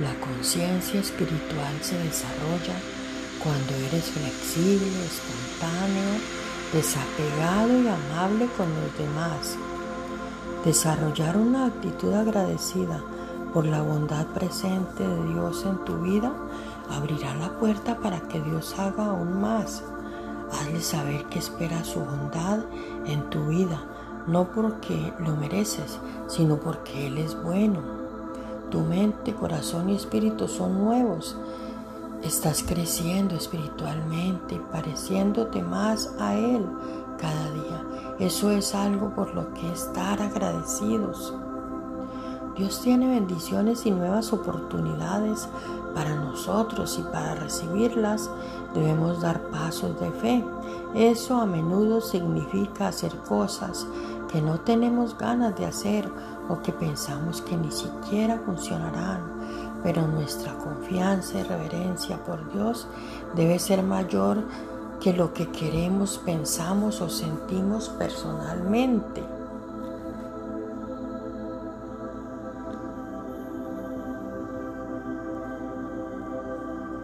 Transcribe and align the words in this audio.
La 0.00 0.12
conciencia 0.20 1.00
espiritual 1.00 1.72
se 1.80 1.96
desarrolla 1.96 2.74
cuando 3.42 3.74
eres 3.88 4.04
flexible, 4.10 4.92
espontáneo, 5.06 6.20
desapegado 6.70 7.80
y 7.80 7.88
amable 7.88 8.46
con 8.58 8.68
los 8.74 8.98
demás. 8.98 9.56
Desarrollar 10.66 11.38
una 11.38 11.66
actitud 11.66 12.12
agradecida 12.12 13.00
por 13.54 13.64
la 13.64 13.80
bondad 13.80 14.26
presente 14.26 15.06
de 15.08 15.32
Dios 15.32 15.64
en 15.64 15.82
tu 15.86 16.02
vida 16.02 16.30
abrirá 16.90 17.34
la 17.36 17.58
puerta 17.58 17.96
para 17.96 18.20
que 18.20 18.42
Dios 18.42 18.78
haga 18.78 19.06
aún 19.06 19.40
más. 19.40 19.82
Hazle 20.52 20.82
saber 20.82 21.24
que 21.30 21.38
espera 21.38 21.82
su 21.84 22.00
bondad 22.00 22.60
en 23.06 23.30
tu 23.30 23.46
vida, 23.46 23.82
no 24.26 24.48
porque 24.52 25.14
lo 25.20 25.36
mereces, 25.36 25.98
sino 26.28 26.58
porque 26.58 27.06
Él 27.06 27.16
es 27.16 27.42
bueno. 27.42 28.05
Tu 28.70 28.80
mente, 28.80 29.34
corazón 29.34 29.90
y 29.90 29.94
espíritu 29.94 30.48
son 30.48 30.84
nuevos. 30.84 31.36
Estás 32.22 32.64
creciendo 32.66 33.36
espiritualmente 33.36 34.56
y 34.56 34.58
pareciéndote 34.72 35.62
más 35.62 36.12
a 36.18 36.34
Él 36.34 36.66
cada 37.18 37.50
día. 37.52 37.84
Eso 38.18 38.50
es 38.50 38.74
algo 38.74 39.10
por 39.14 39.34
lo 39.34 39.52
que 39.54 39.70
estar 39.70 40.20
agradecidos. 40.20 41.34
Dios 42.56 42.80
tiene 42.80 43.08
bendiciones 43.08 43.84
y 43.84 43.90
nuevas 43.90 44.32
oportunidades 44.32 45.46
para 45.94 46.14
nosotros 46.16 46.98
y 46.98 47.02
para 47.02 47.34
recibirlas 47.34 48.30
debemos 48.74 49.20
dar 49.20 49.42
pasos 49.50 50.00
de 50.00 50.10
fe. 50.10 50.44
Eso 50.94 51.36
a 51.36 51.46
menudo 51.46 52.00
significa 52.00 52.88
hacer 52.88 53.14
cosas 53.28 53.86
que 54.30 54.40
no 54.40 54.60
tenemos 54.60 55.16
ganas 55.16 55.56
de 55.56 55.66
hacer 55.66 56.08
o 56.48 56.60
que 56.62 56.72
pensamos 56.72 57.42
que 57.42 57.56
ni 57.56 57.70
siquiera 57.70 58.40
funcionarán. 58.44 59.20
Pero 59.82 60.06
nuestra 60.06 60.54
confianza 60.54 61.38
y 61.38 61.42
reverencia 61.42 62.16
por 62.24 62.52
Dios 62.52 62.88
debe 63.34 63.58
ser 63.58 63.82
mayor 63.82 64.42
que 65.00 65.12
lo 65.12 65.32
que 65.32 65.48
queremos, 65.50 66.18
pensamos 66.18 67.00
o 67.00 67.08
sentimos 67.08 67.88
personalmente. 67.90 69.35